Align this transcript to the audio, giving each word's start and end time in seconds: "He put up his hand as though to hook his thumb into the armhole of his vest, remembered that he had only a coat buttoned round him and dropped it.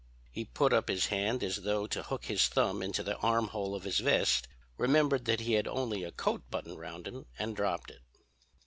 "He 0.31 0.45
put 0.45 0.73
up 0.73 0.87
his 0.89 1.05
hand 1.13 1.43
as 1.43 1.57
though 1.57 1.85
to 1.85 2.01
hook 2.01 2.25
his 2.25 2.47
thumb 2.47 2.81
into 2.81 3.03
the 3.03 3.17
armhole 3.17 3.75
of 3.75 3.83
his 3.83 3.99
vest, 3.99 4.47
remembered 4.75 5.25
that 5.25 5.41
he 5.41 5.53
had 5.53 5.67
only 5.67 6.03
a 6.03 6.11
coat 6.11 6.41
buttoned 6.49 6.79
round 6.79 7.05
him 7.05 7.27
and 7.37 7.55
dropped 7.55 7.91
it. 7.91 8.01